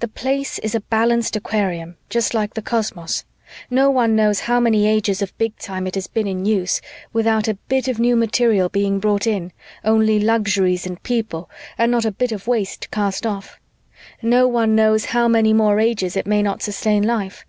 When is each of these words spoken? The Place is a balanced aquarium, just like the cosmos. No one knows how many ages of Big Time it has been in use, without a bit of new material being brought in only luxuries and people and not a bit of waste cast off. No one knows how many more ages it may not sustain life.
The 0.00 0.08
Place 0.08 0.58
is 0.58 0.74
a 0.74 0.82
balanced 0.82 1.36
aquarium, 1.36 1.96
just 2.10 2.34
like 2.34 2.52
the 2.52 2.60
cosmos. 2.60 3.24
No 3.70 3.88
one 3.90 4.14
knows 4.14 4.40
how 4.40 4.60
many 4.60 4.86
ages 4.86 5.22
of 5.22 5.32
Big 5.38 5.56
Time 5.56 5.86
it 5.86 5.94
has 5.94 6.06
been 6.06 6.26
in 6.26 6.44
use, 6.44 6.82
without 7.14 7.48
a 7.48 7.54
bit 7.54 7.88
of 7.88 7.98
new 7.98 8.14
material 8.14 8.68
being 8.68 8.98
brought 8.98 9.26
in 9.26 9.52
only 9.82 10.20
luxuries 10.20 10.84
and 10.86 11.02
people 11.02 11.48
and 11.78 11.90
not 11.90 12.04
a 12.04 12.12
bit 12.12 12.30
of 12.30 12.46
waste 12.46 12.90
cast 12.90 13.24
off. 13.24 13.58
No 14.20 14.46
one 14.46 14.76
knows 14.76 15.06
how 15.16 15.28
many 15.28 15.54
more 15.54 15.80
ages 15.80 16.14
it 16.14 16.26
may 16.26 16.42
not 16.42 16.60
sustain 16.60 17.02
life. 17.02 17.46